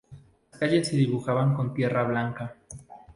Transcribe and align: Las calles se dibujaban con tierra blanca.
Las 0.49 0.59
calles 0.59 0.87
se 0.87 0.95
dibujaban 0.95 1.53
con 1.53 1.75
tierra 1.75 2.01
blanca. 2.01 2.55